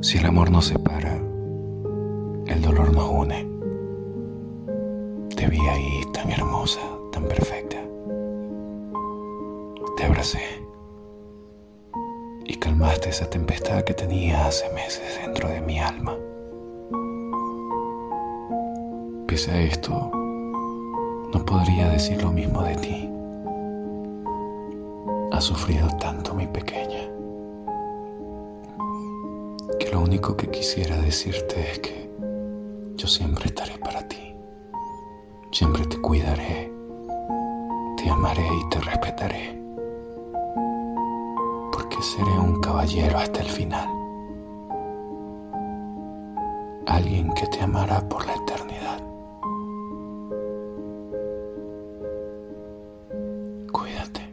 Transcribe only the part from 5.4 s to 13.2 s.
vi ahí tan hermosa, tan perfecta. Te abracé y calmaste